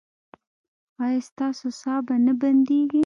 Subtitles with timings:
[1.03, 2.99] ایا ستاسو ساه به نه بندیږي؟